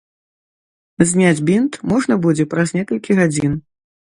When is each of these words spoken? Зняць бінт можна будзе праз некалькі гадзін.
Зняць 1.09 1.43
бінт 1.49 1.77
можна 1.91 2.13
будзе 2.27 2.49
праз 2.55 2.69
некалькі 2.79 3.11
гадзін. 3.21 3.53